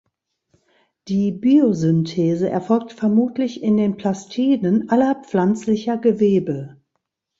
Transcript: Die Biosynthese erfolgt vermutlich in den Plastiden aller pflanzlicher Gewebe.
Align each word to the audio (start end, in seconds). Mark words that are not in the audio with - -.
Die 1.09 1.31
Biosynthese 1.31 2.49
erfolgt 2.49 2.91
vermutlich 2.91 3.61
in 3.61 3.77
den 3.77 3.97
Plastiden 3.97 4.89
aller 4.89 5.13
pflanzlicher 5.21 5.97
Gewebe. 5.99 6.81